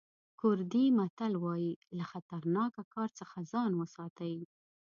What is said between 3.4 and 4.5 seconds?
ځان وساتئ.